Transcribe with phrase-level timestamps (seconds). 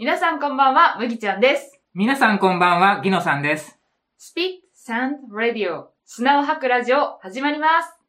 [0.00, 1.78] 皆さんこんばんは、麦ちゃんです。
[1.92, 3.78] 皆さんこんばんは、ギノさんです。
[4.18, 8.00] Speak Sound Radio 砂を吐くラジオ始まります。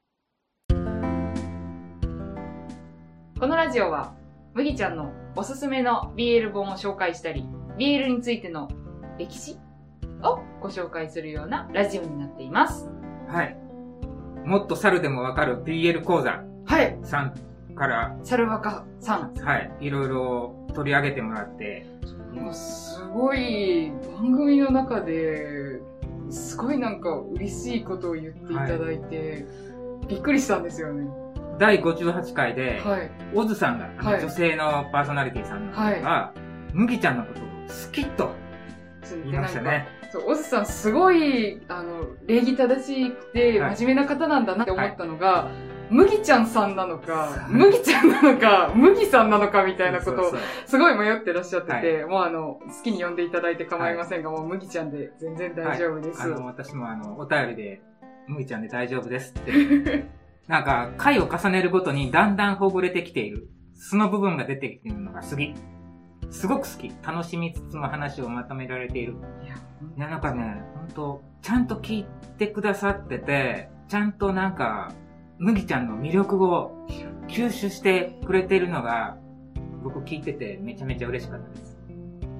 [3.37, 4.15] このラジオは、
[4.53, 7.45] 麦ちゃんのおすすめの BL 本を紹介したり、
[7.77, 8.69] BL についての
[9.19, 9.57] 歴史
[10.23, 12.89] をご紹介するようなラジオになっています。
[13.27, 13.57] はい。
[14.45, 16.97] もっと猿でもわかる BL 講座はい。
[17.03, 17.50] さん
[17.81, 19.33] から、サルワカさん。
[19.43, 21.87] はい、いろいろ取り上げてもらって、
[22.31, 25.79] もうすごい番組の中で、
[26.29, 29.47] すごいなんか嬉しいことを言っていただいて、
[30.07, 31.09] びっくりしたんですよね。
[31.57, 33.09] 第58回で、はい。
[33.33, 36.33] オズさんが、はい女性のパーソナリティさんの方が、
[36.73, 38.29] 麦ちゃんのことを好きと
[39.23, 39.87] 言いましたね。
[40.11, 45.49] そう、オズさんすごい、あの、礼儀正しくて、はい真面目な方なんだなって思ったのが、
[45.91, 50.33] 麦ちゃんさんなのか、はい麦ちゃんなのか、麦さんなのかみたいなことを
[50.65, 56.21] すごい迷ってらっしゃってて、はもうあの、好きに呼んでいただいて構いませんが、もう麦ちゃんで全然大丈夫です。
[56.21, 57.81] あの、私もあの、お便りで、
[58.27, 60.05] 麦ちゃんで大丈夫ですって。
[60.47, 63.49] なんか、回を重ねるごとにだんだんほぐれてきている。
[63.73, 65.53] その部分が出てきているのが好き。
[66.29, 66.91] すごく好き。
[67.05, 69.15] 楽しみつつも話をまとめられている。
[69.43, 69.55] いや、
[69.97, 72.05] いや、なんかね、ほんと、ちゃんと聞い
[72.37, 74.93] てくださってて、ちゃんとなんか、
[75.41, 76.85] 麦ちゃんの魅力を
[77.27, 79.17] 吸収してくれてるのが、
[79.83, 81.79] 僕聞いててめちゃめちゃ嬉しかったです。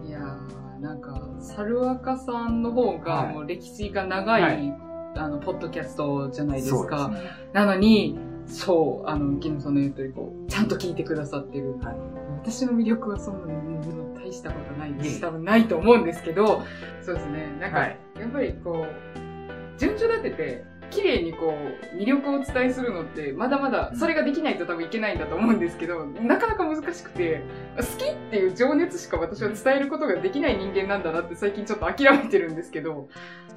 [0.08, 4.78] いやー、なんか、猿若さんの方が、はいもう歴史が長い、はい
[5.16, 7.12] あの、ポッドキャストじゃないですか。
[7.12, 7.32] すね。
[7.54, 11.80] なのに、そう、あの、ギノさんの言う通り、こう、ちゃんと聞いてくださってる。
[11.80, 11.96] はい
[12.44, 13.72] 私の魅力はそんなに
[14.16, 15.22] 大したことないです。
[15.22, 16.64] 多分ないと思うんですけど、
[17.04, 17.56] そうですね。
[17.60, 21.56] なんか、はいやっぱりこう、順序立てて、綺麗にこ
[21.94, 27.42] う、魅力をお伝えするのって、まだまだ、うんそれができないと多分いけないんだと思うんですけど、なかなか難しくて、
[27.78, 33.08] 好きっていう情熱しか私は伝えることができない人間なんだなって最近ちょっと諦めてるんですけど、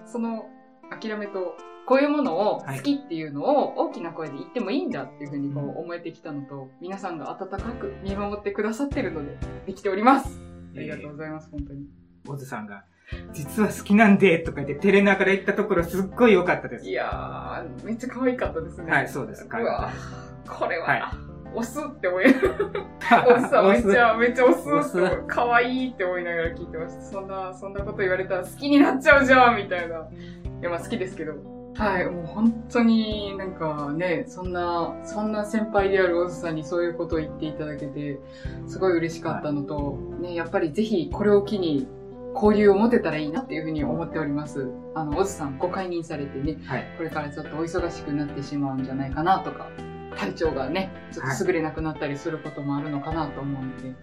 [0.07, 0.47] その
[0.91, 10.41] 諦めと、こういうものを好きっていうのを大きな声で言ってもいいんだっていうふうにこう思えてきたのと、皆さんが温かく見守ってくださってるので、できております。
[10.77, 11.87] ありがとうございます、本当に。
[12.27, 12.85] オズさんが、
[13.33, 16.92] 実は好きなんで、とか言って照れながら言ったところすっごい良かったですい。
[16.92, 18.91] やー、めっちゃ可愛かったですね。
[18.91, 19.91] はいそうですうわ
[20.47, 22.48] これは、はい押すって思いなが
[23.11, 27.02] ら、 おじさんめっちゃ、めっちゃ押すって可愛いって思いながら聞いてました。
[27.02, 29.96] そんな、そんなこと言われたら好きになっちゃうじゃんみたいな。
[29.96, 30.01] い
[30.63, 31.35] や、まあ好きですけど。
[31.77, 38.20] はい、もう本当になんかね、そんな、そんな先輩であるオズさんにそういうことを言っていただけて、
[38.67, 41.89] すごい嬉しかったのと、ね、やっぱりぜひこれを機に
[42.34, 44.68] 交流を持てたらいいなっていうふうに思っております。
[44.95, 46.84] あの、オズさんご解任されてね、はい。
[46.96, 49.68] これからちょっとお忙しくなってしまうんじゃないかなとか、
[50.17, 53.95] 体調がね、ちょっと優れなくなったりすることもあるのかなと思うので、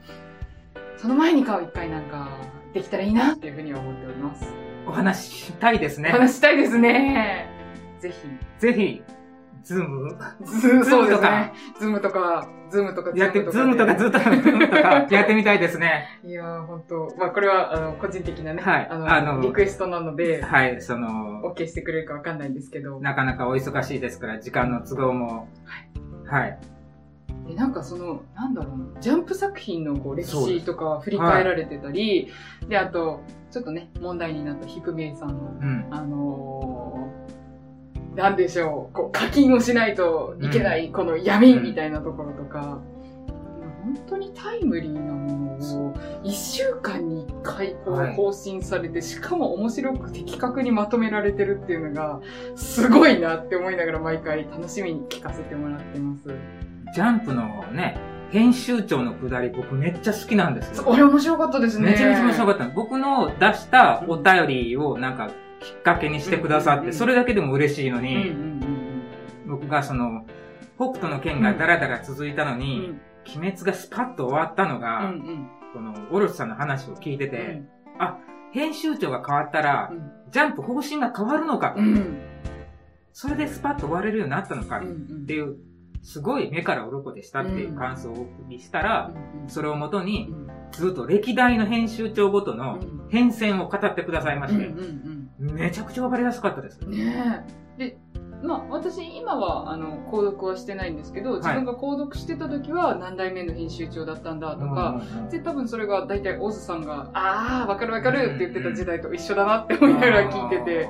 [0.97, 2.29] その前に顔一回なんか
[2.73, 4.45] できたらいいなっていうふうには思っております。
[4.87, 6.09] お話ししたいですおね。
[6.09, 7.47] 話したいですね。
[7.99, 8.15] ぜひ。
[8.59, 9.03] ぜひ、
[9.63, 10.15] ズーム？
[10.43, 11.53] Zoom、そうですズームとかね。
[11.79, 16.19] Zoom とか、 Zoom とか、やって、 Zoom とかずっっと、 Zoom とかやってみたいですね。
[16.23, 25.47] いやー、本当まあこれは、あの、個人的なね、はいあの、あのリクエストなので、はい、その、OK してくれるかわかんないんですけど、なかなかお忙しいですから、時間の都合も。
[26.25, 26.57] はい。
[27.47, 32.31] でなんかその、なんだろうな、ジャンプ作品のこう歴史とか振り返られてたり、
[32.67, 35.87] で、あと、ちょっとね、問題になったヒプマイさんの、うん。
[35.91, 37.10] あのー、
[38.15, 42.79] なんでしょう、こう課金をしないといけない、この闇みたいなところとか、
[43.83, 52.19] 本当にタイムリーなものを、一週間に一回こうはい更新されて、しかも面白く的確にまとめられてるっていうのが、
[52.55, 56.23] すごいなって思いながら毎回楽しみに聞かせてもらってます。
[56.93, 57.97] ジャンプのね、
[58.31, 60.83] 編集長のくだり僕めっちゃ好きなんですよ。
[60.95, 61.91] れ面白かったですね。
[61.91, 62.67] めちゃめちゃ面白かっった。
[62.69, 68.61] 僕の出したお便りをなんかきっかけにしてくださって、それだけでも嬉しいのに、うん
[69.47, 70.25] 僕がその、
[70.77, 72.55] 北斗の剣がダラダラ続いたの。
[72.55, 72.95] に、
[73.27, 75.49] 鬼滅がスパッと終わったのうんが、うん。
[75.73, 77.31] この、オロチさんの話を聞いてうん。
[77.31, 77.63] て、
[78.51, 80.11] 編集長が変わったらう、ん。
[80.31, 81.81] ジャンプ方針が変わるのかと。
[81.81, 82.17] う、ん。
[83.13, 84.81] それでスパッと終われるようになったのかっ
[85.25, 85.57] ていう、
[86.01, 89.11] すごい目から鱗でしたっていう感想をお送りしたら、
[89.47, 90.33] それをもとに、
[90.71, 92.79] ずっと歴代の編集長ごとの
[93.09, 94.71] 変遷を語ってくださいまして、
[95.41, 96.79] めちゃくちゃわかりやすかったです。
[96.81, 97.43] ね
[97.77, 97.79] え。
[97.79, 97.97] で、
[98.43, 110.89] まあ私今はあの購読はしてないんですけど、自分が購読してた時は何代目の編集長だったんだとか、で多分それが大体オズさんが、ああ、わかるわかるって言ってた時代と一緒だなって思いながら聞いてて、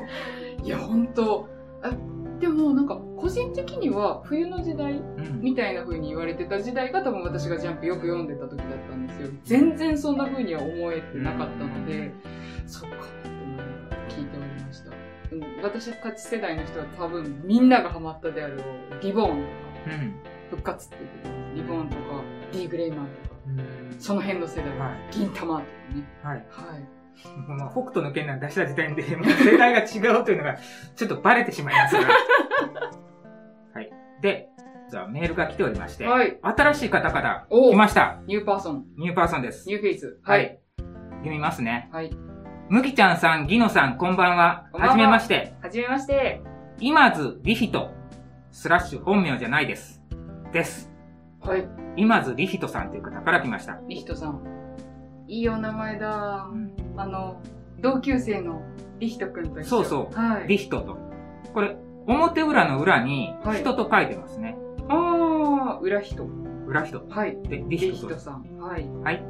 [0.64, 1.48] いや本当
[1.82, 1.92] あ
[2.40, 5.42] でもなんか個人的には冬の時代うん。
[5.42, 9.30] みたいな風に言われてた時代が多分私がジャンプよく読んでた時だったんですよ。
[9.44, 12.12] 全然そんな風には思えてなかったので、
[12.66, 12.98] そっか
[15.64, 18.60] 私たち世代の人は多分みんながハマったであろう、
[19.02, 19.46] リボーン
[19.86, 20.16] とか、うん。
[20.50, 21.56] 復活って言って。
[21.56, 22.02] リボーンとか、
[22.52, 25.14] D グレイマンとか、うんその辺の世代、はい。
[25.14, 26.08] 銀玉とかね。
[26.24, 26.46] はい。
[26.50, 27.02] はい。
[27.48, 30.58] まあ、北斗の剣なんて出した時点で、世代が違うというのが、
[30.96, 32.10] ちょっとバレてしまいますから。
[33.74, 33.92] はい。
[34.22, 34.50] で、
[34.90, 36.40] じゃあメールが来ておりまして、はい。
[36.42, 38.20] 新しい方からお来ました。
[38.26, 39.70] new person、 new person です。
[39.70, 40.20] ニューフェイス。
[40.24, 40.82] ははいい。。
[41.20, 41.90] 読みますね。
[41.94, 42.31] はい。
[42.72, 44.70] むきちゃんさん、ギノさん、こんばんは。
[44.72, 45.54] こんばんははじめまして。
[45.62, 46.42] はじめまして。
[46.80, 47.92] 今津リヒト、
[48.50, 50.02] スラッシュ本名じゃないです。
[50.54, 50.90] です。
[51.42, 51.68] はい。
[51.98, 53.78] 今津リヒトさんという方から来ました。
[53.90, 54.42] リヒトさん。
[55.28, 56.48] いいお名前だ。
[56.96, 57.42] あの、
[57.82, 58.62] 同級生の
[59.00, 59.70] リヒトくんと一緒。
[59.70, 60.48] そうそうはい。
[60.48, 60.98] リヒトと。
[61.54, 61.76] これ、
[62.08, 64.56] 表裏の裏にはい人と書いてますね。
[64.88, 66.24] あー、裏人。
[66.68, 67.06] 裏人。
[67.10, 67.38] はい。
[67.50, 68.08] で、リリヒトと。
[68.08, 68.46] ヒトさん。
[68.60, 68.88] はい。
[69.04, 69.22] はい。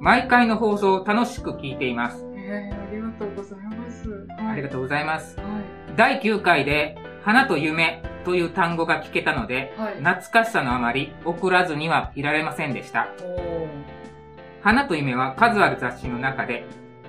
[0.00, 2.26] 毎回の放送を楽しく聞いています。
[2.46, 4.10] えー、ありがとうございます。
[4.10, 4.46] はい。
[4.52, 5.36] ありがとうございます。
[5.38, 5.44] は
[5.96, 9.80] 第9回で、花と夢という単語が聞けたので、い。
[9.80, 9.94] はい。
[9.96, 13.08] 懐かしさのあまり送らずにはいられませんでした。
[13.22, 13.66] お
[14.62, 16.64] 花と夢は数ある雑誌の中で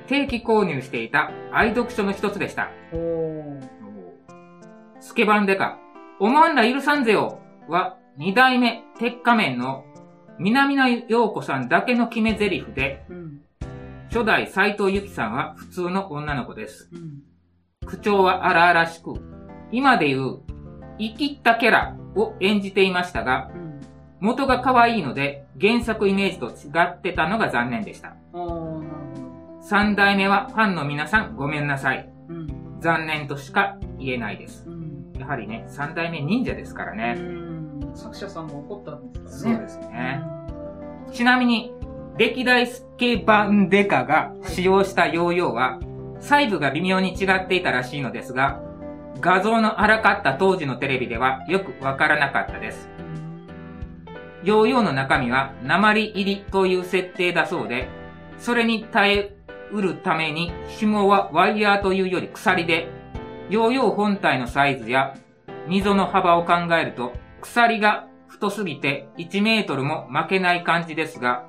[0.08, 2.70] 定期購入していた愛読書の一つでした。
[5.00, 5.78] スケバンデカ、
[6.20, 9.86] おまんら許さんぜよは二代目鉄仮面の
[10.38, 13.25] 南野陽子さんだけの決め台詞で、うん。
[14.16, 16.90] 初代斎藤由紀さんは普通の女の子です。
[16.94, 17.24] うん。
[17.86, 19.16] 口調は荒々しく、
[19.74, 20.42] 今で言う
[20.98, 23.82] 生きったキャラを演じていましたが、うん。
[24.22, 28.16] 元が可愛いので原作イメージと違ってたのが残念でした。
[29.60, 32.10] 三代目はファンの皆さんごめんなさい。
[32.30, 32.36] ど。
[32.36, 32.80] うん。
[32.80, 34.64] 残念としか言えないです。
[34.66, 35.12] うん。
[35.20, 37.16] やはりね、三代目忍者ですからね。
[37.18, 37.92] うん。
[37.94, 39.68] 作者さんが怒ったんですからね。
[39.68, 40.24] そうですね。
[41.12, 41.74] ちなみに、
[42.18, 45.80] 歴代スケバンデカが使用したヨーヨーは、
[46.22, 48.62] 細部が微妙に違っていたらしいのですが、
[49.20, 52.90] 画像の荒かった当時のテレビではよくわからなかったです。
[54.46, 57.90] ヨーヨーの中身は鉛入りという設定だそうで、
[58.38, 59.38] それに耐え
[59.74, 62.88] うるために紐はワイヤーというより鎖で、
[63.50, 65.16] ヨーヨー本体のサイズや
[65.68, 71.46] 溝の幅を考えると、鎖が太すぎて1メートルも負けない感じですが、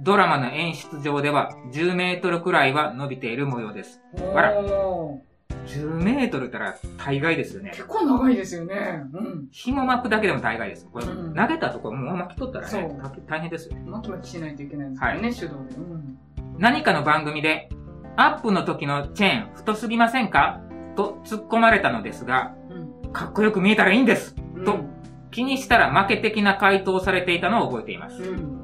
[0.00, 4.00] ドラマの演出上では10メートルくらいは伸びている模様です。
[4.16, 4.38] うん。
[4.38, 5.34] あらおー
[5.66, 7.70] 10メートルったら大概ですよね。
[7.72, 9.02] 結構長いですよね。
[9.12, 9.48] うん。
[9.50, 10.86] 紐巻くだけでも大概です。
[10.92, 13.76] これ、うん投げたところもう巻き取ったらそうね、大変ですよ。
[13.86, 15.74] 巻き巻きしないといけないですからね、手動で。
[15.76, 16.18] うん。
[16.58, 17.70] 何かの番組で、
[18.16, 20.60] アップの時のチェーン太すぎませんか？
[20.96, 23.12] と突っ込まれたのですが、うん。
[23.12, 24.78] かっこよく見えたらいいんですうんと
[25.30, 28.22] 気にしたら負け的な回答をされていたのを覚えています。
[28.22, 28.63] うん。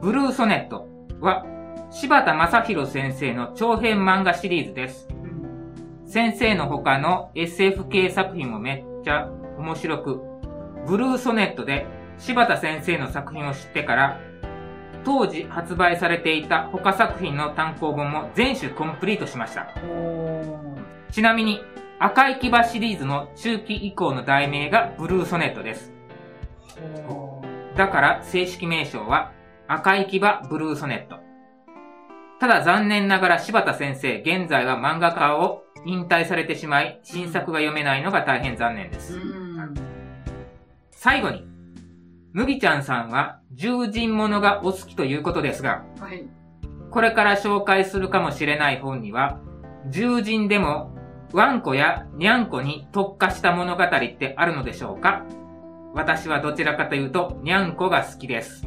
[0.00, 0.88] ブルーソネット
[1.20, 1.44] は、
[1.90, 5.06] 柴田正宏先生の長編漫画シリーズです。
[5.10, 6.06] うん。
[6.06, 10.20] 先生の他の SF 系作品もめっちゃ面白く、
[10.86, 11.86] ブルーソネットで
[12.16, 14.20] 柴田先生の作品を知ってから、
[15.04, 19.68] 当時発売されていた他作品の単行本も全種コンプリートしました。
[21.10, 21.60] ちなみに、
[21.98, 25.92] 赤い牙シリーズの中期以降の題名がブルーソネットです。
[27.76, 29.32] だから正式名称は
[29.72, 31.20] 赤い牙ブルーソネット。
[32.40, 39.16] ただ残念ながら柴田先生、現在は漫画家を引退されてしまい、新作が読めないのが大変残念です。
[39.16, 39.74] うん。
[40.90, 41.46] 最後に、
[42.32, 46.26] 麦ちゃんさんは獣人ものがお好きということですが、はい。
[46.90, 49.38] これから紹介するかもしれない本には、
[49.92, 50.92] 獣人でも
[51.32, 55.24] ワンコやニャンコに特化した物語ってあるのでしょうか？
[55.94, 58.66] 私はどちらかというと、ニャンコが好きです。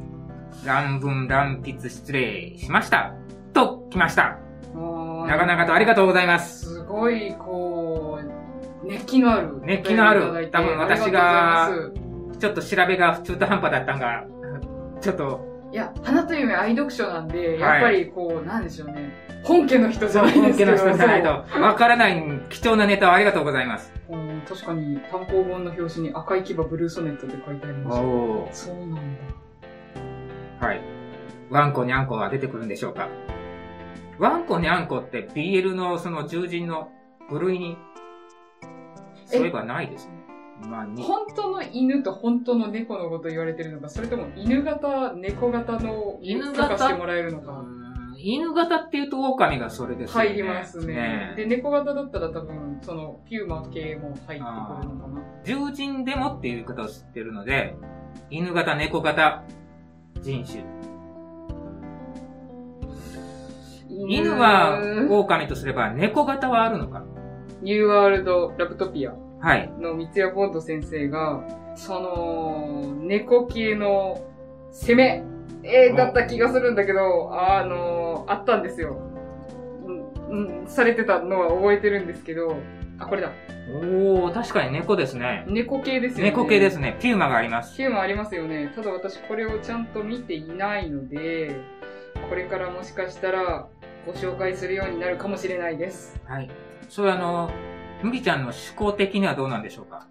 [0.65, 3.13] 乱文乱筆失礼しました。
[3.53, 4.37] と、来ました。
[4.73, 6.65] 長々とありがとうございます。
[6.65, 8.19] すごい、こ
[8.83, 9.61] う、熱気のある。
[9.63, 11.69] 熱気のある多分私が
[12.39, 14.25] ちょっと調べが中途半端だったんが、
[14.99, 19.11] ちょっと、いや、花と夢愛読書なんで、はいやっぱりこう、なんでしょうね。
[19.43, 20.71] 本家の人じゃないですけど。
[20.77, 23.91] 本家の人じゃないと、わからない貴重なネタをありがとうございます。
[24.09, 28.03] うん確かに単行本の表紙に赤い牙ブルーソネットって書いてありました。
[28.03, 28.99] おそうなんだ。
[30.63, 30.81] はい。
[31.49, 33.09] ワンコにゃんこは出てくるんでしょうか？
[34.17, 36.89] ワンコにゃんこって BL のその獣人の
[37.29, 37.77] 部類に、
[39.25, 40.13] そういえばないですね。
[40.69, 46.77] まあ、に本当の犬と本当の猫のこと言われてるのか、それとも犬型、猫型の犬型？
[46.77, 47.65] してもらえるのうか。
[48.17, 50.29] 犬型っていうと狼がそれですよね。
[50.29, 51.33] 入りますね。
[51.35, 55.21] で、猫型だったら多分、その、ピューマ系も入ってくるのかな。
[55.43, 57.75] 獣人でもっていう言い方を知ってるので、
[58.29, 59.43] 犬型、猫型、
[60.23, 60.63] 人種。
[63.89, 67.03] 犬は狼とすれば猫型はあるのか？
[67.61, 69.69] ニューワールドラプトピアはい。
[69.79, 71.43] の三ツ矢ボンド先生が、
[71.75, 74.25] その、猫系の
[74.71, 75.23] 攻め、
[75.63, 78.97] えー、だった気がするんだけど、あのあったんですよ。
[80.29, 82.55] うん、うん、されてたのは覚えてるんですけど、
[82.99, 83.31] あ、これだ。
[83.69, 85.45] おー、確かに猫ですね。
[85.47, 86.31] 猫系ですよね。
[86.31, 86.97] 猫系ですね。
[86.99, 87.77] ピューマがあります。
[87.77, 88.71] ピューマありますよね。
[88.75, 91.55] ただ私これをちゃんと見ていないので、
[92.29, 93.67] これからもしかしたら
[94.05, 96.19] ご紹介するようになるかもしれないです。
[96.25, 96.49] はい。
[96.89, 97.49] それあの、
[98.01, 100.07] 麦ちゃんの思考的にはどうなんでしょうか？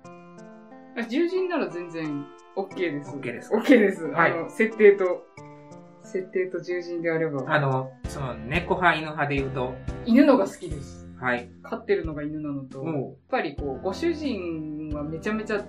[0.95, 2.25] 獣人なら全然
[2.57, 3.11] OK です。
[3.11, 3.53] OK です。
[3.53, 4.05] OK です。
[4.07, 5.27] はいあの、設定と、
[6.03, 7.45] 設定と獣人であれば。
[7.55, 9.75] あの、その、猫派、犬派で言うと、
[10.07, 11.02] 犬のが好きです。
[11.23, 11.49] はい。
[11.63, 15.67] 飼ってるのが犬なのと、やっもぱりこう、ご主人はめちゃめちゃ好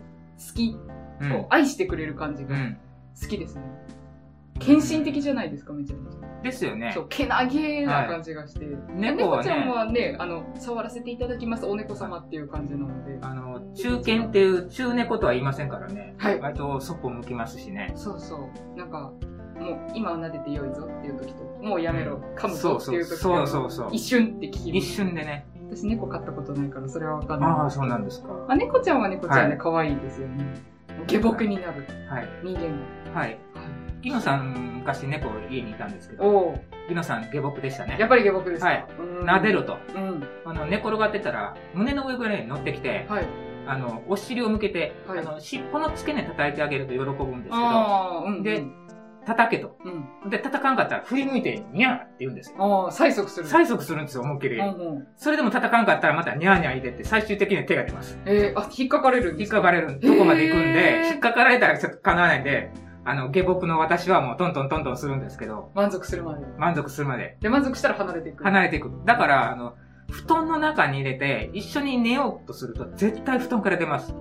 [0.56, 0.76] き、
[1.22, 2.78] う、ん愛してくれる感じがうん。
[3.22, 3.62] 好きですね。
[4.60, 6.42] 献身的じゃないですか、めちゃめちゃ。
[6.42, 7.02] ですよねそ。
[7.02, 8.66] う、けなげな感じがして。
[8.96, 13.20] 猫は猫ちゃんね、はね、あの、触らせていただきます、お猫様っていう感じなので。
[13.22, 16.16] あの、中堅っていう、中猫とは言いませんからね。
[16.18, 17.92] はい割とそっぽ向きますしね。
[17.96, 18.78] そうそう。
[18.78, 19.14] なんか、
[19.60, 24.96] もう今は撫でてよいぞっていう時と、もうやめろ、噛むぞっていう時と、そうそうそう一瞬って聞きま一す。
[24.96, 25.46] 瞬でね。
[25.70, 27.50] 私猫飼ったことないからそれはわかんない。
[27.50, 28.30] ああ、そうなんですか。
[28.30, 30.46] まあ、猫ちゃんは猫ちゃんではい可愛いですよね。
[31.08, 32.28] 下僕になるはい。
[32.44, 33.40] 人間はい。
[33.56, 33.62] が。
[34.02, 36.56] ギノさん、昔猫家にいたんですけど、おお
[36.90, 37.96] ギノさん下僕でしたね。
[38.00, 38.68] やっぱり下僕ですか？
[38.68, 38.86] はい。
[39.00, 39.78] うん撫でろと。
[39.96, 40.24] うん。
[40.46, 43.28] あの、寝転がってたら、胸の上ぐらいに乗ってきて、はい。
[43.66, 48.44] あの、お尻を向けて、はいあの、尻尾の付け根叩いてあげると喜ぶんですけど、ああ、うん。
[48.44, 48.66] で
[49.25, 49.77] 叩けと。
[50.24, 50.30] うん。
[50.30, 52.58] で、叩かんかったら振り向いて、ニャーって言うんですよ。
[52.60, 53.48] ああ、催促する。
[53.48, 54.58] 催促するんですよ、思いっきり。
[54.58, 55.08] うんうん。
[55.15, 58.20] それでも叩かんかったらまたニャーニャー入れて、最終的には手が出ます。
[58.25, 59.58] えー、あ、引っかかれるんですか？
[59.58, 62.72] 引っかかれるとこまで行くんへで、ー引っかかられたらちょっと叶わないんで、
[63.06, 66.46] あの、下僕の私はもうトントントントンするんですけど、満足するまで。
[66.58, 68.44] 満足するまでで、満足したら離れていく。
[68.44, 68.92] 離れていく。
[69.06, 69.75] だから、あの、
[70.10, 74.15] 布団の中に入れて、一緒に寝ようとすると、絶対布団から出ます。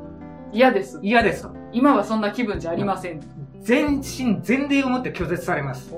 [0.52, 0.98] 嫌です。
[1.02, 1.54] 嫌ですと。
[1.72, 3.20] 今はそんな気分じゃありません。
[3.62, 5.92] 全身全霊をもって拒絶されます。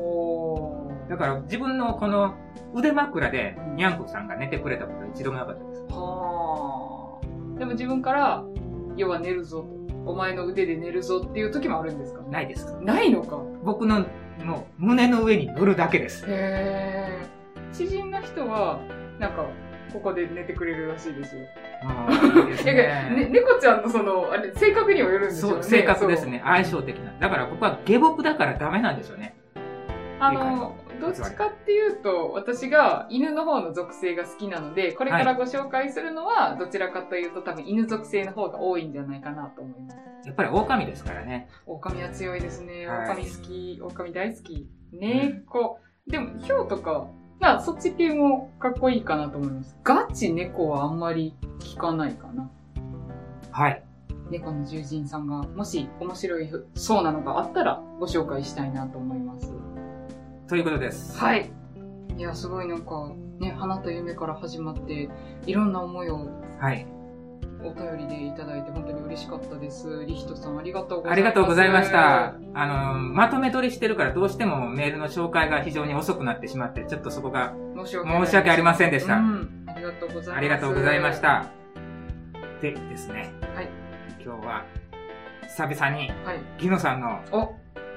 [1.09, 2.35] だから、自分のこの
[2.75, 5.83] 腕枕で、にゃんこさんが寝てくれたことは一度もなかったです。
[5.90, 7.59] はあ。
[7.59, 8.44] でも自分から、
[8.97, 9.85] 要は寝るぞと。
[10.06, 12.21] お前の腕で寝るぞっていう時もあるんですか？
[12.30, 12.76] ないです。
[12.83, 13.38] ないのか。
[13.64, 14.04] 僕の、
[14.40, 16.25] の胸の上に乗るだけです。
[16.28, 17.75] へー。
[17.75, 18.80] 知人の人は、
[19.18, 19.47] なんか、
[19.94, 21.42] ここで寝てくれるらしいですよ。
[22.64, 25.62] ね、猫ちゃんのその、あれ、性格にもよるんですよね。
[25.62, 26.42] そう、性格ですね。
[26.44, 27.12] 相性的な。
[27.20, 29.36] だから僕は下僕だからダメなんですよね。
[30.18, 40.26] あの、どっちかっていうと、私が犬の方の属性が好きなので、これからご紹介するのは、どちらかというと多分犬属性の方が多いんじゃないかなと思います。
[40.26, 41.48] やっぱり狼ですからね。
[41.66, 42.86] 狼は強いですね。
[42.88, 43.78] はい狼好き。
[43.80, 44.68] 狼大好き。
[44.92, 45.78] 猫。
[46.08, 47.06] でも、ヒョウとか、
[47.41, 49.76] まあ、そっち系もかっこいいかなと思います。
[49.85, 52.50] ガチ猫はあんまり聞かないかな。
[53.50, 53.83] はい。
[54.31, 59.53] 猫の獣人さんが、もし面白いそうなのがあったら、ご紹介したいなと思います。
[60.49, 61.19] ということです。
[61.19, 61.50] はい。
[62.17, 65.11] いや、すごいなんか、ね、花と夢から始まって、
[65.47, 66.87] いろんな思いをはい。
[67.64, 70.04] お便りでいただいて本当に嬉しかったです。
[70.06, 71.12] リヒトさんありがとうございます。
[71.12, 72.35] ありがとうございました。
[72.54, 77.54] あの、まとめ取りしてるからどうしてもメールの紹介が非常に遅くなってしまって、ちょっとそこが
[77.85, 77.97] 申し
[78.35, 79.16] 訳ありませんでした。
[79.16, 79.64] うん。
[79.66, 80.33] ありがとうございます。
[80.33, 81.21] ありがとうございまし。
[81.21, 81.47] た。
[82.61, 83.33] でですね。
[83.54, 83.68] はい。
[84.23, 84.64] 今日は、
[85.42, 86.40] 久々に、はい。
[86.59, 87.54] ギノさんのお、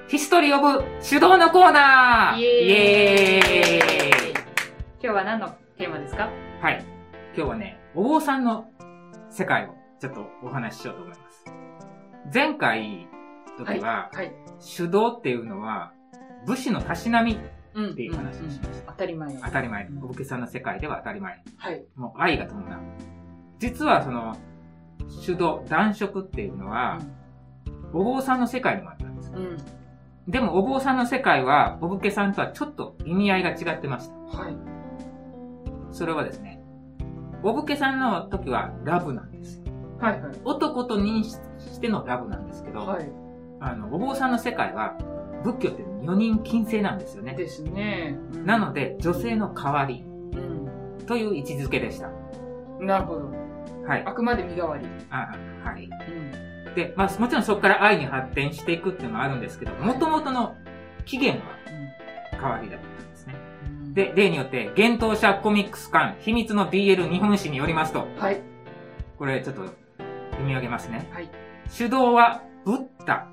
[0.08, 6.30] ヒストリー・オブ・手動のコーナーイエーイイエーイ今日は何のテーマですか？
[6.62, 6.84] はい。
[7.36, 8.70] 今日はね、お坊さんの
[9.30, 11.44] 世界をちょっとお話ししようと思います。
[12.32, 13.08] 前回
[13.58, 14.32] 時は、はい。
[14.76, 15.92] 手動っていうのは、
[16.46, 17.36] 武士のたしなみっ
[17.74, 17.94] うん。
[17.94, 18.92] ていう話をしました。
[18.92, 19.36] 当たり前。
[19.36, 19.88] 当たり前。
[20.02, 21.42] お武家さんの世界では当たり前。
[21.58, 21.84] はい。
[21.94, 22.80] もう愛が伴う。
[23.58, 24.36] 実はその、
[25.24, 26.98] 手動、男色っていうのは、
[27.92, 29.32] お坊さんの世界にもあったんです。
[29.32, 29.38] うん。
[29.38, 29.58] うん。
[30.26, 34.14] でもお坊さんの世界は、お武家さんとはちょっと意味合いが違ってました。
[34.38, 34.56] はい。
[35.92, 36.57] それはですね、
[37.42, 39.72] お武家さんの時はラブなんですよ。
[40.00, 40.32] はいはい。
[40.44, 43.10] 男と認識してのラブなんですけど、はい。
[43.60, 44.96] あの、お坊さんの世界は、
[45.44, 47.34] 仏教って女人禁制なんですよね。
[47.34, 48.18] ですね。
[48.34, 51.06] うんなので、女性の代わりうん。
[51.06, 52.10] という位置づけでした。
[52.80, 53.30] なるほど。
[53.86, 54.04] はい。
[54.04, 54.86] あくまで身代わり。
[55.10, 55.88] あはい。
[56.66, 56.74] うん。
[56.74, 60.54] で、まあ、もちろんそこから愛に発展していくっていうのもあるんですけど、もともとの
[61.04, 61.52] 起源は
[62.40, 62.97] 代わりだったん
[63.98, 68.40] で例によって、幻冬者コミックス館秘密の BL 日本史によりますと、はい。
[69.18, 71.08] これちょっと読み上げますね。
[71.12, 71.28] はい。
[71.68, 73.26] 主導はブッダ。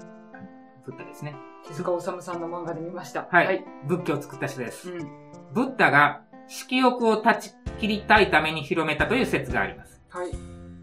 [0.84, 1.36] ブッダですね。
[1.68, 3.28] 手塚治虫さんの漫画で見ました。
[3.32, 3.64] はいはい。
[3.86, 4.90] 仏教を作った人です。
[4.90, 5.08] うん。
[5.54, 10.02] ブッダが色欲を断ち切りたいために広めたという説があります。
[10.10, 10.32] はい。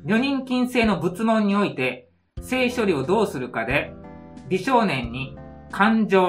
[0.04, 2.08] 女人禁制の仏門において、
[2.40, 3.92] 性処理をどうするかで、
[4.48, 5.36] 美少年に
[5.72, 6.22] 感情、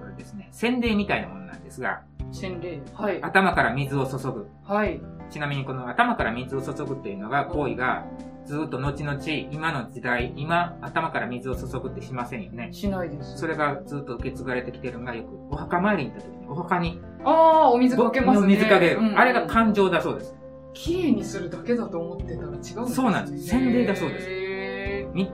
[0.00, 2.02] これですね、洗礼みたいなものなんですが、
[2.32, 2.80] 洗礼。
[2.94, 3.22] はい。
[3.22, 4.48] 頭から水を注ぐ。
[4.64, 5.00] はい。
[5.30, 8.06] ちなみにこの頭から水を注ぐっていうのが、行為が、
[8.44, 9.20] ずっと後々、
[9.50, 12.72] 今の時代、今、頭から水を注ぐってしませんよね。
[12.72, 13.36] しないです。
[13.36, 18.46] それがずっと受け継がれてきてるのがよく、お墓参りに行った時に、お墓に、ああ、お水かけますね。
[18.46, 19.00] 水かける。
[19.00, 20.34] うんあれが感情だそうです。
[20.72, 22.86] 綺麗にするだけだと思ってたら違うんですね。
[22.86, 24.28] そうなんです洗礼だそうです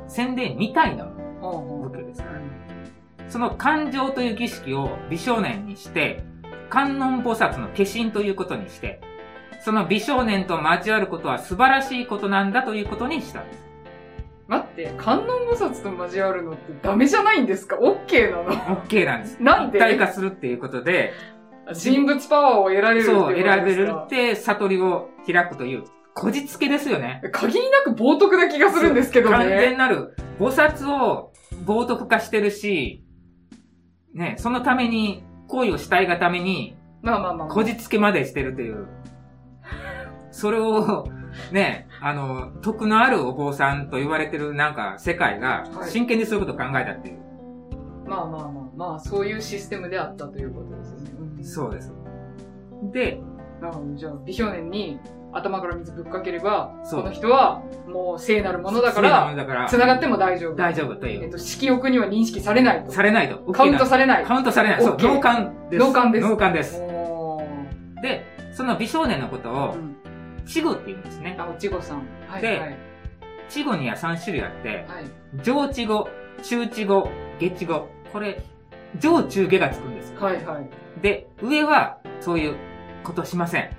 [0.09, 2.41] 洗礼みたいなーはあはあ仏教ですから。
[3.29, 6.25] その感情という儀式を美少年にして、
[6.71, 9.01] 観音菩薩の化身ということにして、
[9.65, 13.65] その美少年と交わることは素晴らしいことなんだということにしたんです。
[14.47, 17.79] 待って、観音菩薩と交わるのってダメじゃないんですか？
[17.81, 19.43] オッケーなの？OK なんです。
[19.43, 19.79] なんで？
[19.79, 21.13] 一体化するっていうことで、
[21.73, 23.93] 人物パワーを得られるそう、と選べですか？
[23.93, 27.23] るって悟りを開くという、こじつけですよね。
[27.33, 29.77] 限りなく冒涜な気がするんですけど完全ね。
[29.79, 31.33] なる、菩薩を
[31.65, 33.03] 冒涜化してるし、
[34.13, 37.49] ね、そのために、行為をしたいがために、まあまあまあ。
[37.49, 38.87] こじつけまでしてるという。
[40.31, 41.09] それを、
[41.53, 47.19] ね、あの、徳のあるお坊さんと言われてるなんか世界がはい真剣にそういうことを考えたっていう。
[48.07, 51.11] まあまあまあまあ、そういうシステムであったということですよね。
[51.39, 51.93] うんそうです。
[52.93, 53.21] で。
[53.95, 54.99] じゃあ、美少年に
[55.35, 60.55] 頭から水ぶっかければ、その人はもう聖なるものだから、繋がっても大丈夫。
[60.55, 61.25] 大丈夫という。
[61.25, 62.93] えっと、色欲には認識されないと。
[62.93, 63.39] されないと。
[63.53, 64.25] カウントされない。
[64.25, 64.83] カウントされない。
[64.83, 65.85] そう、脳幹です。
[65.85, 66.81] 脳幹です脳幹です。
[68.03, 69.97] で、その美少年のことをう、ん。
[70.47, 71.37] チゴって言うんですね。
[71.39, 72.07] あ、おちごさん。
[72.29, 72.79] はいではい。
[73.49, 75.43] チゴには3種類あって、はい。
[75.43, 76.09] 上チゴ、
[76.43, 77.89] 中チゴ、下チゴ。
[78.13, 78.43] これ、
[78.99, 80.21] 上中下がつくんですよ。
[80.21, 80.69] はいはい。
[81.03, 82.57] で、上は、そういう
[83.03, 83.71] ことしません。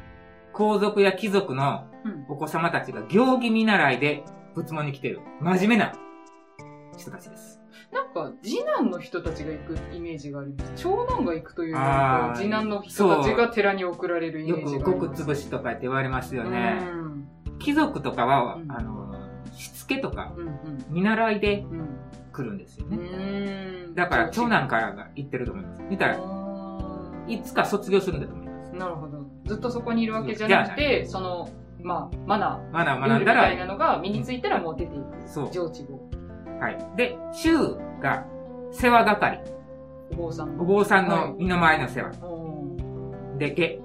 [0.56, 2.26] 皇族や貴族のうん。
[2.30, 5.20] お子様たちが行儀見習いで仏門に来てる。
[5.42, 5.94] 真面目な
[6.98, 7.60] 人たちです。
[7.92, 10.72] なんか、次男の人たちが行くイメージがあります。
[10.76, 15.08] 長男が行くというよりあーも、次男の人たちが寺に送られるイメよージくがあります。
[15.08, 16.80] ごくつぶしとかって言われますよね。
[16.82, 17.28] うん。
[17.60, 19.16] 貴族とかは、うんあの、
[19.52, 20.54] しつけとかうんうん。
[20.90, 21.88] 見習いでうん。
[22.32, 22.98] 来るんですようね。
[22.98, 23.96] ーん。
[23.96, 25.84] だから長男からが行ってると思います。
[25.90, 28.45] 見たら、あいつか卒業するんだと思います。
[28.45, 28.45] ー
[28.78, 29.26] なるほど。
[29.46, 31.50] ずっとそこにいるわけじゃなくて、その、
[31.82, 35.04] まあ、マナマナー学んだルールみたいら、なのが身についたらもう出ていく。
[35.28, 35.52] そう。
[35.52, 36.10] 上智語。
[36.60, 36.78] はい。
[36.96, 37.56] で、州
[38.02, 38.26] が
[38.72, 39.44] 世話係。
[40.12, 40.64] お坊さんの。
[40.64, 42.12] お坊さんはいの身の回りの世話。
[42.24, 43.80] おで、下。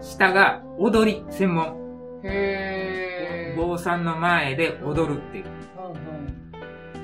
[0.00, 1.76] 下が踊り専門。
[2.22, 3.60] ーへー。
[3.60, 5.44] お坊さんの前で踊るっていう。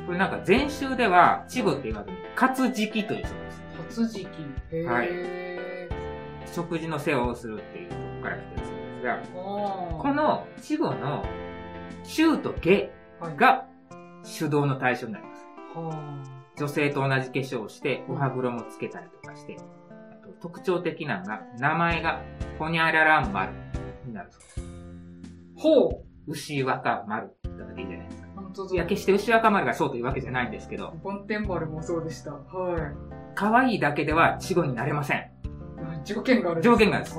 [0.07, 3.63] これなんか前週では、稚語って言わずに、活時期というそうです。
[4.05, 4.29] 初時期。
[4.73, 4.85] へー。
[4.85, 5.09] はい
[6.47, 9.19] 食事の世話をするっていうところから来てるそうですが、
[9.99, 11.25] この稚語の
[12.05, 13.67] 州と下はいが
[14.25, 15.47] 主導の対象になります。
[15.75, 19.57] は女性と同じ化粧をして、お歯黒もつけたりとかして、
[19.89, 22.21] あと特徴的なのが、名前が、
[22.59, 23.53] ほにゃららん丸
[24.05, 24.61] になるそうです。
[24.61, 24.65] ー
[25.57, 26.11] ほう。
[26.27, 28.29] 牛若丸だったらいいじゃないですか。
[28.37, 32.33] 本当いや、決して牛若丸がそうというわけじゃないんですけど、ボンテンバルもそうでした。
[32.33, 32.81] はい。
[33.35, 35.31] 可愛いだけでは稚語になれません。
[36.05, 37.19] 条件があるん条件があるんです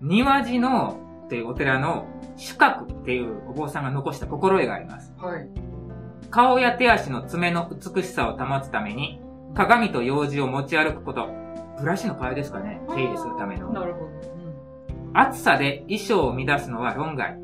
[0.00, 5.12] 庭地のっていうお寺の主閣っていうお坊さんが残した心得があります。
[5.16, 5.48] はい。
[6.30, 9.20] 顔や手足の爪の美しさを保つために、
[9.54, 11.28] 鏡と楊枝を持ち歩くこと。
[11.78, 13.72] ブラシの代わりですかね手入れするための。
[13.72, 14.10] なるほど。
[15.14, 17.38] 暑さで衣装を乱すのは論外。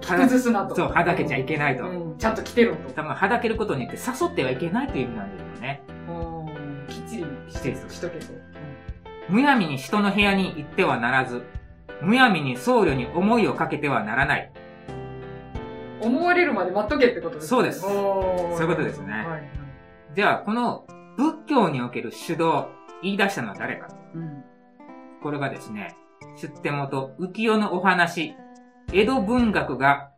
[0.00, 0.74] 着崩すなと。
[0.74, 1.84] そう、はだけちゃいけないと。
[1.84, 2.18] うん。
[2.18, 2.92] ちゃんと着てろと。
[2.92, 5.82] 多分、はだけることによって誘ってはいけないという意味なんですよね。
[6.08, 8.32] うんきっちりしてるしとけと。
[9.28, 11.42] むやみに人の部屋に行ってはならず、
[12.02, 14.52] むやみに僧侶に思いをかけてはならない。
[16.00, 17.88] 思われるまで待っとけってことですねそうですそ
[18.58, 19.50] ういうことですねはいはい。
[20.14, 20.86] じゃあ、この
[21.16, 22.66] 仏教における主導、
[23.02, 23.88] 言い出したのは誰か。
[24.14, 24.44] うん。
[25.22, 25.96] これがですね、
[26.40, 28.36] 出典元浮世のお話、
[28.92, 30.10] 江戸文学が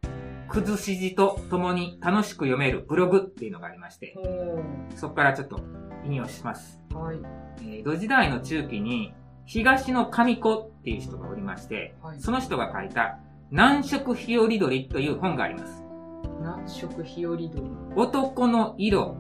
[0.49, 4.63] 崩し字と共に楽しく読めるブログっていうのがありまして、ほ
[4.95, 5.61] そこからちょっと
[6.05, 6.81] 引用します。
[6.93, 6.95] う。
[6.97, 7.19] はい。
[7.63, 9.13] えー江戸時代の中期に、
[9.45, 12.21] 東の神子っていう人がおりまして、はい。
[12.21, 13.19] その人が書いた、
[13.51, 15.85] 南色日和鳥という本があります。
[16.41, 17.51] 南色日和鳥。
[17.97, 19.15] 男の色、は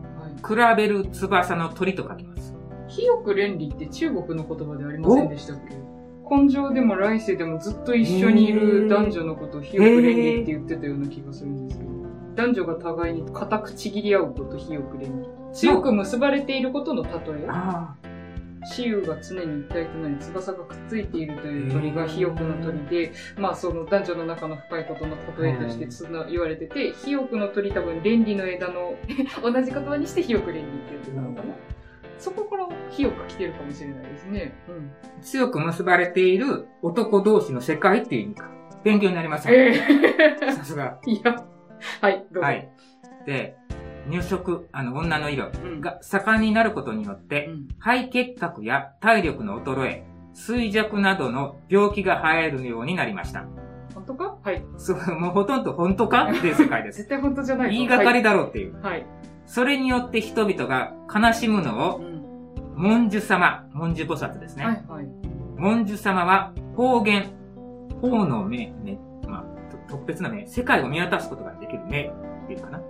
[0.74, 0.74] い。
[0.74, 2.54] 比べる翼の鳥と書きます。
[2.88, 5.74] 肥欲連理って中国の言葉でありませんでしたっけ？
[6.28, 11.90] 根性でも来世でもずっと一緒にいる男女のことを肥欲連理って言ってたような気がするんですけど。
[12.36, 15.28] 男女が互いに固くちぎり合うこと、肥欲連理。
[15.52, 17.46] 強く結ばれていることの例え。
[17.48, 17.94] あ
[18.62, 28.94] 雌雄が常に一体となり翼がくっついているという鳥が肥欲の鳥で、まあその男女の中の深いことの例えとしてつな言われてて、肥欲の鳥多分連理の枝の
[29.42, 31.54] 同じ言葉にして肥欲連理って言ってたのかな。
[32.18, 34.52] そこから肥欲が来てるかもしれないですね。
[34.68, 34.90] うん。
[35.18, 35.22] あ。
[35.22, 38.50] 強く結ばれている男同士の世界っていう意味か。
[38.84, 39.72] 勉強になりますね。
[40.42, 40.98] え さすが。
[41.06, 41.44] ー、いや、
[42.00, 42.46] はい、どうぞ。
[42.46, 42.70] はい。
[43.26, 43.56] で、
[44.10, 47.68] 入植、あの、女の色うんが盛んになることによっうて、ん。
[47.78, 53.44] 肺結核や体力の衰え、衰弱などの病気が流行るようになりました。
[53.94, 54.36] 本当か？
[54.42, 54.62] はい。
[54.76, 56.24] そう、もうほとんど本当か？
[56.30, 56.98] っていう世界です。
[56.98, 58.80] 絶対本当じゃないと言いがかりだろうっていう。
[58.82, 59.06] はい。
[59.46, 62.20] それによって人々が悲しむのを、うん。
[62.76, 64.64] 文殊様、文殊菩薩ですね。
[64.64, 65.06] はい、はい。
[65.58, 67.24] 文殊様は方言、
[68.00, 72.12] 方の目、目、まあ、と特別な目、世界を見渡すことができる目っ
[72.46, 72.80] ていうかな。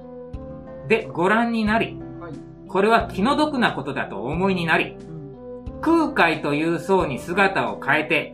[0.91, 2.33] で、ご覧になり、はい。
[2.69, 5.81] これは気の毒なことだとお思いになり、うん。
[5.81, 8.33] 空海という層に姿を変えて、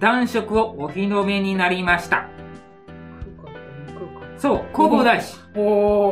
[0.00, 2.28] 男色をお披露目になりました。
[4.38, 5.36] そう、弘法大師。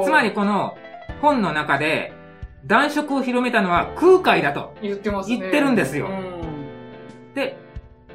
[0.05, 0.77] つまりこの
[1.21, 2.13] 本の中で、
[2.65, 4.73] 男色を広めたのは空海だと。
[4.81, 5.39] 言ってますね。
[5.39, 7.35] 言ってるんですようん。
[7.35, 7.59] で、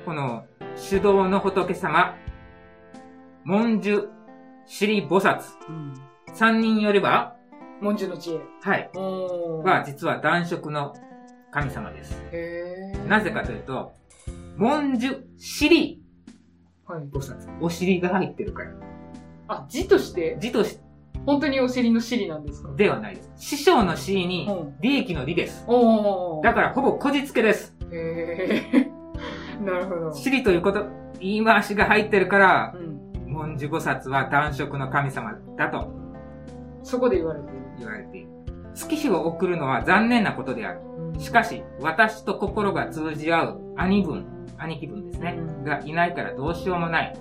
[0.06, 0.46] この
[0.90, 2.16] 手動の仏様、
[3.44, 4.08] 文殊、
[4.66, 5.94] 尻菩薩、うん。
[6.34, 7.41] 三人よれば、
[7.82, 8.40] 文殊の知恵。
[8.62, 8.90] はい。
[8.94, 10.94] は実は男色の
[11.52, 12.22] 神様です。
[12.32, 13.08] へー。
[13.08, 13.94] なぜかというと、
[14.58, 16.02] 文殊、尻
[16.86, 17.04] はい。
[17.06, 18.72] 菩薩、お尻が入ってるから。
[19.48, 20.38] あ、字として？
[20.40, 20.80] 字とし
[21.26, 22.72] 本当にお尻の尻なんですか？
[22.76, 23.32] ではないです。
[23.38, 25.64] 師匠の尻にうん、利益の利です。
[25.68, 26.44] おー。
[26.44, 27.76] だからほぼこじつけです。
[27.92, 29.62] へー。
[29.66, 30.14] なるほど。
[30.14, 30.86] 尻ということ、
[31.20, 32.92] 言い回しが入ってるからう、ん。
[33.34, 35.90] 文殊菩薩は男色の神様だと
[36.84, 37.61] そこで言われている。
[37.82, 38.30] 言われている。
[38.74, 40.82] 月日を送るのは残念なことである。
[40.86, 44.26] うんしかし、私と心が通じ合う兄分、
[44.58, 47.14] 兄貴分ですねう、んがいないからどうしようもない。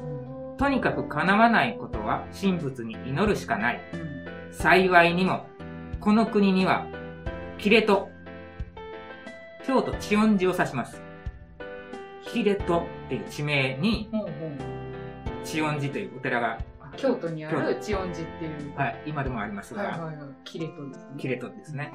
[0.57, 3.81] とにかく叶わないことは神仏に祈るしかない。
[3.93, 4.53] うん。
[4.53, 5.47] 幸いにも、
[6.01, 6.87] この国には、
[7.59, 8.09] キレト、
[9.67, 11.03] 京都千音寺を指します。
[12.33, 14.11] キレトっていう地名に、
[15.45, 16.59] 千音寺というお寺が、あ
[16.97, 18.77] 京都にある千音寺っていう。
[18.77, 20.29] はい、今でもありますが、はいはいはい。
[20.45, 21.15] キレトですね。
[21.19, 21.93] キレトですね。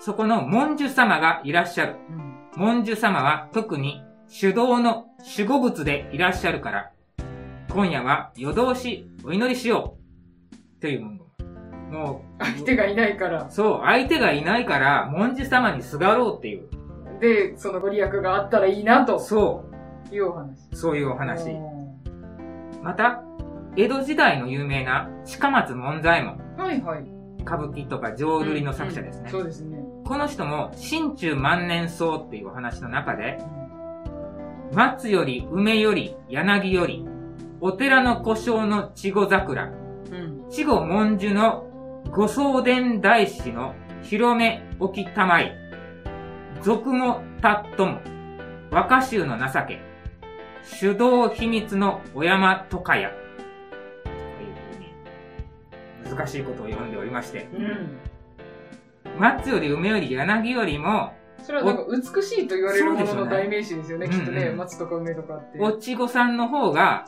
[0.00, 1.96] そこの文殊様がいらっしゃる。
[2.10, 2.36] うん。
[2.56, 4.02] 文殊様は特に
[4.40, 6.92] 手動の守護物でいらっしゃるから、
[7.70, 9.96] 今夜は夜通しお祈りしよ
[10.78, 10.80] う。
[10.80, 11.26] という文言。
[11.90, 13.48] もう、相手がいないから。
[13.50, 16.68] そう、相手がいないから、文殊様にすがろうっていう。
[17.20, 19.64] で、そのご利益があったらいいな、とそ
[20.12, 20.68] いうお話。
[20.72, 21.50] う、そういうお話。
[21.50, 23.22] おまた、
[23.76, 26.38] 江戸時代の有名な近松門左衛門。
[26.38, 27.04] ーはいはい。
[27.42, 29.30] 歌舞伎とか浄瑠璃の作者ですね。
[29.30, 29.78] そうですね。
[30.06, 33.38] この人も、心中万年草っていうお話の中で、
[34.72, 37.06] 松より梅より柳より、
[37.60, 40.44] お寺の故障の稚語桜、うん。
[40.48, 41.66] 稚語文殊の
[42.12, 45.54] ご送伝大師の広め置きたまい、
[46.62, 48.00] 俗もたっとも、
[48.70, 49.80] 和歌集の情け、
[50.80, 53.10] 手動秘密のお山とかや、
[56.08, 57.98] 難しいことを読んでおりまして、うん。
[59.18, 64.42] 松より梅より柳よりも、それはなんか美しいと言われるものの代名詞ですよね、きっとね。
[64.42, 65.58] うんうん松とか梅とかって。
[65.60, 67.06] おちごさんの方が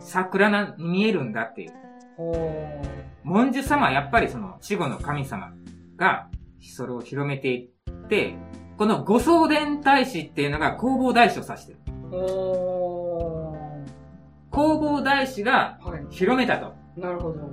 [0.00, 1.72] 桜なに見えるんだっていう。
[2.16, 3.04] ほー。
[3.24, 5.54] 文殊様はやっぱりその死後の神様
[5.96, 6.28] が
[6.60, 8.36] それを広めていって、
[8.76, 11.78] このご送伝大使っていうのが弘法大師を指してる。
[12.10, 13.56] ほ
[14.52, 15.90] 弘法大師がー。
[15.90, 16.06] はい。
[16.10, 16.74] 広めたと。
[16.96, 17.50] なるほど。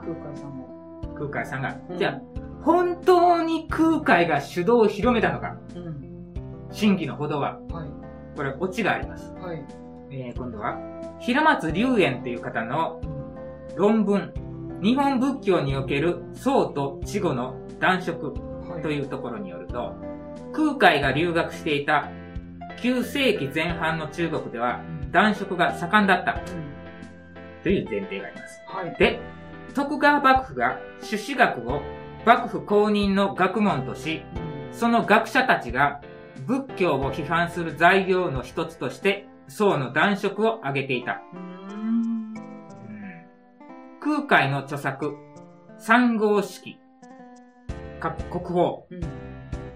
[0.00, 0.68] 空海さんも。
[1.16, 1.76] 空海さんが。
[1.90, 2.20] うんじゃあ、
[2.62, 6.68] 本当に空海が主導を広めたのかうん。
[6.70, 7.58] 真偽のほどは。
[7.70, 7.88] はい。
[8.36, 9.32] これ、オチがあります。
[9.34, 9.64] はい。
[10.10, 10.78] えー、今度は、
[11.18, 13.20] 平松龍炎っていう方のうん
[13.76, 14.32] 論文、
[14.82, 18.34] 日本仏教における僧と稚語の男色
[18.68, 18.82] はい。
[18.82, 19.94] というところによると、
[20.52, 22.10] 空海が留学していた
[22.78, 26.40] 9世紀前半の中国ではうん男色が盛んだったうん
[27.62, 28.60] という前提があります。
[28.66, 28.94] はい。
[28.98, 29.20] で、
[29.74, 31.82] 徳川幕府が朱子学を
[32.24, 34.22] 幕府公認の学問とし、
[34.72, 36.00] その学者たちが
[36.46, 41.20] 仏教を批判する材料の一つとして、宋の男色を挙げていた。
[44.00, 45.14] 空海の著作、
[45.78, 46.78] 三号式、
[48.00, 49.00] か国宝うん。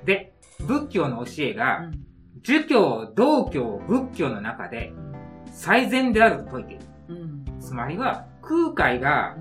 [0.04, 1.92] で、仏教の教えうが、ん
[2.42, 4.92] 儒教、道教、仏教の中で
[5.46, 6.84] 最善であると説いている。
[7.08, 9.36] うんつまりは、空海が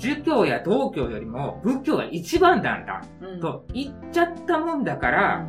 [0.00, 3.02] 儒教や道教よりも仏教が一番なんだ。
[3.20, 3.40] うん。
[3.40, 5.46] と言っちゃったもんだから、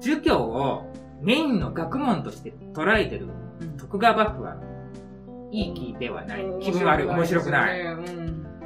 [0.00, 3.28] 儒教をメインの学問として捉えてる。
[3.60, 3.76] うん。
[3.76, 4.56] 徳川幕府は
[5.52, 6.42] いい気ではない。
[6.42, 6.60] うん。
[6.60, 7.82] 気分悪い、面白くない。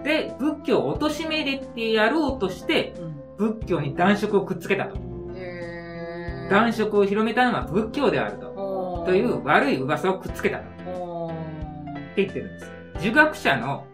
[0.04, 3.16] で仏教を貶めれてやろうとして、うん。
[3.54, 4.96] 仏教に男色をくっつけたと。
[5.34, 6.50] へー。
[6.50, 9.02] 男色を広めたのは仏教であると。
[9.04, 10.64] という悪い噂をくっつけたと。
[10.64, 10.68] っ
[12.14, 12.70] て言ってるんです。
[13.00, 13.84] 儒学者の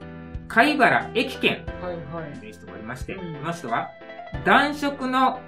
[0.53, 3.89] 貝原益賢はいはいという人がいまして、うんこの人は、
[4.45, 5.41] 男色の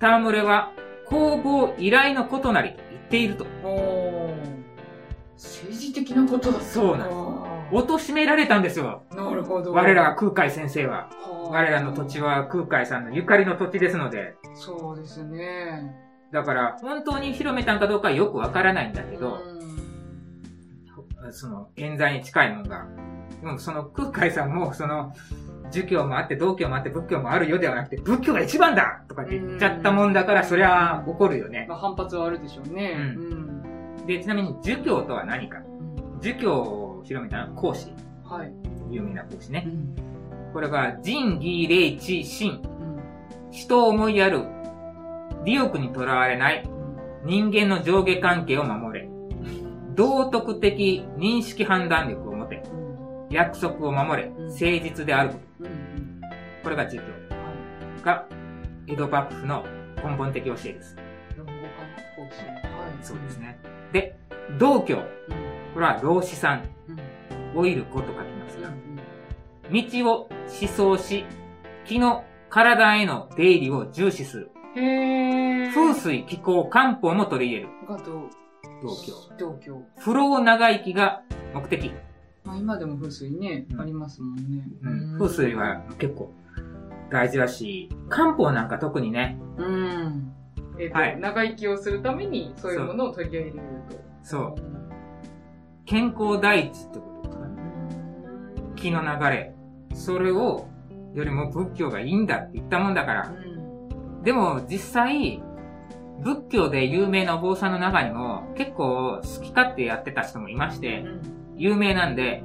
[0.00, 0.70] 戯れは
[1.06, 3.46] 工房依頼のことなりと言っていると。
[5.34, 7.18] 政治的なことだそうなんです
[7.72, 9.02] 貶められたんですよ。
[9.10, 11.08] なるほど我らが空海先生は。
[11.10, 14.36] はあ我らの土地は空海さんのゆかりの土地ですので。
[14.54, 15.92] そうですね
[16.30, 19.38] だから、本当に広めたんかどうかはよくわからないんだけど、
[21.20, 22.86] うんその、冤罪に近いもんが。
[23.42, 25.12] でもその空海さんも、その、
[25.70, 31.66] 儒教もあって、道教もあって、仏教もあるよではなくて、仏教が一番だとかって言っちゃったもんだから、うんそりゃ怒るよね。
[31.68, 35.58] まあ反発はあるでしょうねううんで、ちなみに儒教とは何か？
[35.58, 35.60] う
[36.18, 37.92] ん儒教を広めたのは孔子。
[38.24, 38.52] はい
[38.90, 39.64] 有名な孔子ね。
[39.66, 39.94] うん
[40.52, 42.60] これが、仁義礼智信。
[42.64, 42.72] うん
[43.50, 44.44] 人を思いやる。
[45.44, 46.68] 利欲にとらわれない。
[47.24, 49.08] 人間の上下関係を守れ。
[49.96, 52.31] 道徳的認識判断力を
[53.32, 54.28] 約束を守れ。
[54.28, 55.70] ん誠実であること。
[56.62, 57.10] これが儒教は
[57.98, 58.26] いが、
[58.86, 59.64] 江戸幕府の
[59.96, 60.96] 根本的教えです。
[63.02, 63.58] そうですね。
[63.92, 64.16] で、
[64.58, 64.96] 道教。
[64.96, 65.02] うん
[65.74, 66.68] これは老子さん。
[66.88, 66.98] うん
[67.54, 68.96] 老いる子と書きますが、うん
[69.72, 70.28] 道を
[70.60, 71.24] 思想し、
[71.86, 74.50] 気の体への出入りを重視する。
[74.74, 77.68] 風水、気候、漢方も取り入れる。
[77.88, 79.36] 道教。
[79.38, 81.22] 道教不老長生きが
[81.54, 81.92] 目的。
[82.44, 83.80] まあ今でも風水ねうん。
[83.80, 84.64] ありますもんね。
[84.82, 86.32] うん、風水は結構
[87.10, 90.32] 大事だし、漢方なんか特にね、うん。
[90.78, 91.20] えっとはい。
[91.20, 93.58] 長生きをするためにそういうものを取り入れる
[93.90, 94.00] と。
[94.22, 94.54] そう、
[95.84, 97.46] 健康第一ってことかな。
[97.46, 98.74] うん。
[98.74, 99.54] 気の流れ。
[99.94, 100.68] それを、
[101.14, 103.32] よりも仏教がいいんだって言ったもんだから。
[104.24, 105.42] でも実際、
[106.20, 111.04] 仏教で有名なお坊さんの中にも結構好き勝手やってた人もいまして、
[111.62, 112.42] 有名なんで、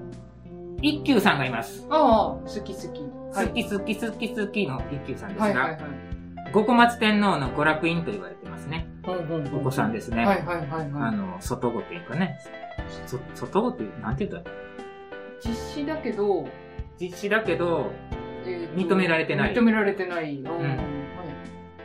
[0.83, 1.87] 一休さんがいます。
[1.89, 3.01] ああ好き好き。
[3.33, 5.79] 好き好き好き好きの一休さんですが、はいはいはい。
[6.53, 8.87] 五湖松天皇の娯楽院と言われてますね。
[9.03, 10.23] ほんほんほんお子さんですね。
[10.23, 10.89] はいはいはいはい。
[11.09, 12.37] あの、外語っていうかね。
[13.07, 14.47] そ外語って、なんて言った？
[14.49, 14.55] ら
[15.43, 16.47] 実施だけど。
[16.99, 17.91] 実施だけど、
[18.45, 19.53] えーと認められてない。
[19.55, 20.35] 認められてない。
[20.37, 20.43] うん。
[20.43, 20.53] んは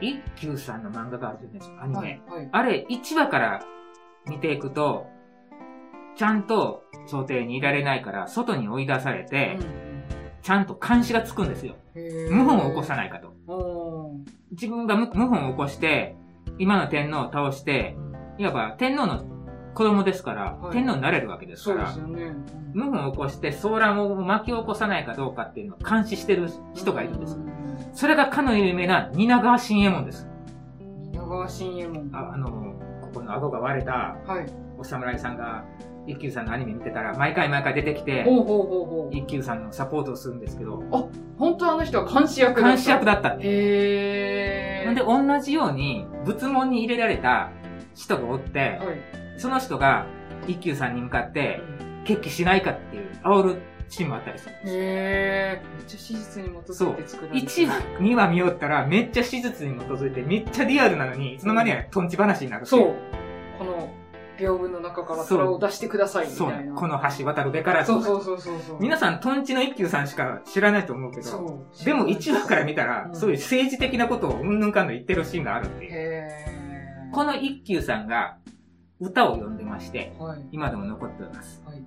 [0.02, 0.06] い。
[0.06, 2.20] 一休さんの漫画があるじゃないですか、アニメ。
[2.28, 2.48] はいはい。
[2.52, 3.62] あれ、1話から
[4.28, 5.06] 見ていくと、
[6.16, 9.58] ちゃんと朝廷にいられないから、外に追い出されて、
[10.42, 11.76] ちゃんと監視がつくんですよ。
[11.94, 13.32] 謀反を起こさいないかと。
[13.46, 14.16] お
[14.50, 16.16] 自分が謀反を起こして、
[16.58, 17.96] 今の天皇を倒して、
[18.38, 19.24] いわば天皇の
[19.74, 20.72] 子供ですから、はい。
[20.72, 27.38] 天皇になれるわけですからそう謀反を起こして騒乱を巻き起こさないかどうかっていうのを監視してる人がいるんです。
[27.94, 30.26] それがかの有名な蜷川新右衛門です。
[31.12, 32.10] 蜷川新右衛門。
[32.12, 34.46] ああの、ここの顎が割れたはい。
[34.78, 35.64] お侍さんが、
[36.06, 39.16] 一休さんのアニメ見てたら、毎回毎回出てきて、ほうほうほうほう。
[39.16, 40.82] 一休さんのサポートをするんですけど、
[41.38, 42.68] 本当あの人は監視役だった。
[42.68, 43.36] 監視役だった。
[43.40, 44.86] へー。
[44.86, 47.50] なんで同じように仏門に入れられた
[47.94, 48.78] 人がおって、はい。
[49.38, 50.06] その人が
[50.46, 51.60] 一休さんに向かって、
[52.04, 54.74] 決起しないかっていう煽るシーンもあったりするんです。
[54.76, 55.76] へー。
[55.76, 57.52] めっちゃ史実に基づいて作られてる。
[57.52, 62.94] 1話、2話見よったら、めっちゃ史実に基づいて、めっちゃリアルなのに、いつの間にやトンチ話になるっていそう。
[64.38, 66.80] 屏風の中から虎を出してくださいみたそいうな。
[66.80, 68.76] この橋渡るべからずそうそうそうそうそう。
[68.80, 71.84] 皆さん、トンチの一休さんしか知らないと思うけど、そう。
[71.84, 75.90] でも1話から見たら、うんそういう政治的なことをうんぬんかんぬん言ってるシーンがあるっていう。
[75.92, 78.38] へーこの一休さんが
[78.98, 80.46] 歌を読んでまして、はい。
[80.52, 81.62] 今でも残っております。
[81.66, 81.84] はい。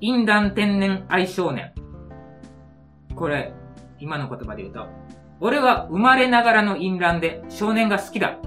[0.00, 1.72] 淫乱天然愛少年。
[3.14, 3.52] これ、
[3.98, 4.86] 今の言葉で言うと、
[5.40, 8.38] 俺は生まれながらの淫乱で少年が好きだ。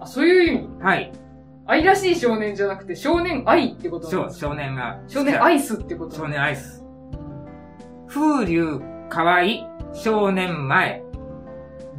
[0.00, 1.12] あ、そういう意味はい。
[1.66, 5.00] 愛らしい少年じゃなくて少年愛ってことそう、少年が。
[5.06, 6.16] 少年アイスってこと？
[6.16, 6.84] 少年アイス。
[8.08, 9.42] 風流河合
[9.94, 11.02] 少年前。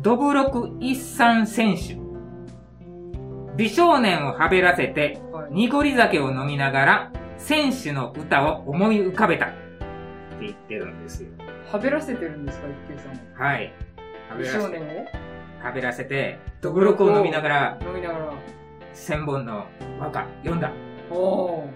[0.02, 1.97] ドブロク一三選手。
[3.56, 5.36] 美少年をはべらせて、す。
[5.36, 5.54] はい。
[5.54, 9.45] 濁り酒を飲みながら、選手の歌を思い浮かべた。
[9.45, 9.54] って
[10.41, 11.30] 言ってるんですよ。
[11.71, 13.49] はべらせてるんですか、一休さんは。
[13.49, 13.71] はい。
[14.30, 15.06] はべ美らせて少年を？
[15.63, 18.34] 食べらせて、どぶろくを飲みながら、飲みながら。
[18.93, 19.65] 千本の
[19.99, 20.71] 和歌読んだ。
[21.10, 21.69] おお。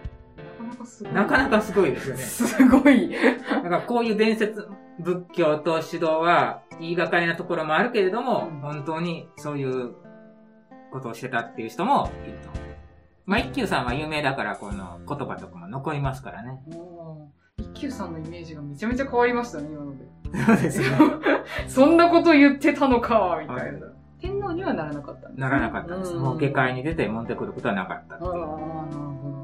[1.14, 1.92] なかなかすごい。
[1.92, 2.22] ですよね。
[2.22, 3.10] すごい。
[3.50, 4.68] だからこういう伝説、
[5.00, 9.96] 仏教と指導は言いがかりなところもあるけれども、うん本当にそういう
[10.92, 12.50] ことをしてたっていう人もいると。
[13.26, 16.62] まあ、一休さんは有名だから、この言葉とかも残りますからね。
[17.58, 20.06] 一休さんのイメージがめちゃめちゃ変わりましたね、今ので。
[20.46, 20.98] そうですね。
[21.68, 23.86] そんなこと言ってたのか、みたいな。
[23.86, 26.14] は天皇にはならなかったんですねならなかったんです。
[26.14, 28.32] うんもう下界に出て持ってくることはなかったっていう。
[28.32, 29.38] ああ、なるほど。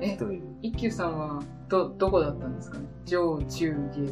[0.00, 0.42] え、という。
[0.62, 2.78] 一休さんは、ど、どこだったんですか？
[2.78, 4.02] ね上、中、下。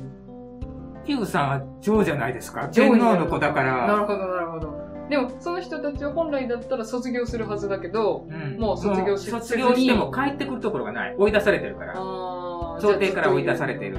[1.04, 2.68] 一休さんは上じゃないですか？
[2.68, 4.84] 天皇の子だから、なるほど、なるほど。
[5.10, 11.14] でも、その人たちは本来だったら卒業するはずだけど、うんもう卒業しもう卒業しても帰ってくるところがない。
[11.18, 11.92] 追い出されてるから。
[11.96, 13.98] あ朝廷から追い出されてる。。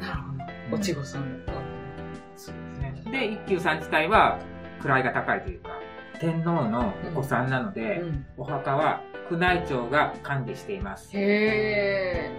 [0.00, 0.22] なる
[0.70, 0.76] ほど。
[0.76, 1.60] おちごさんだった。
[3.10, 4.38] で一休さん自体は
[4.82, 5.70] 位が高いというか、
[6.20, 11.16] 天皇のお子さんなので、うんお墓は宮内庁が管理しています。
[11.16, 12.30] へえ。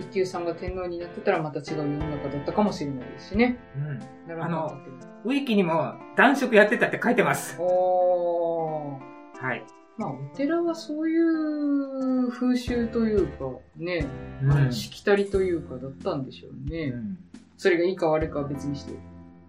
[0.00, 3.58] 一休さんが天皇になってたらまた違う世の中だったかもしれないですしね。
[3.76, 3.98] うん。
[4.28, 4.78] なるあの
[5.24, 7.56] ウィキにも男色やってたって書いてます。
[7.60, 9.44] おー。
[9.44, 9.64] はい。
[9.96, 13.44] まあ、お寺はそういう風習というか、
[13.76, 14.06] ね、
[14.42, 16.86] うんしきたりというかだったんでしょううね。
[16.88, 17.18] ん
[17.58, 18.94] それがいいか悪いかは別にして。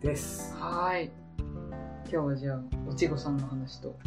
[0.02, 0.56] です。
[0.60, 1.12] はーい。
[2.12, 2.60] 今日はじゃあ、
[2.90, 3.98] おちごさんの話と、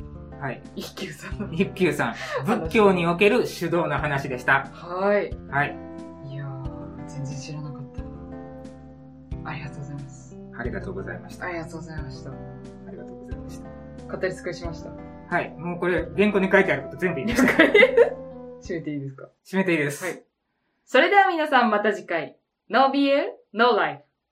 [0.41, 0.61] はい。
[0.77, 1.53] 一休さんの。
[1.53, 4.67] 一休さん、仏教における主導の話でした。
[4.73, 5.35] はい。
[5.51, 5.77] はい。
[6.31, 9.49] いやー、全然知らなかった。
[9.51, 10.37] ありがとうございます。
[10.57, 11.47] ありがとうございました。
[11.47, 12.31] ありがとうございました。
[12.31, 12.35] あ
[12.91, 13.61] りがとうございまし
[14.09, 14.17] た。
[14.17, 14.91] 語り尽くしました。
[15.31, 15.51] はい。
[15.57, 17.53] もうこれ、原稿に書いてあること全部言いました。
[18.63, 19.29] 閉めていいですか？
[19.47, 20.05] 締めていいです。
[20.05, 20.23] はい。
[20.85, 22.37] それでは皆さんまた次回。
[22.69, 24.03] No beer, no life.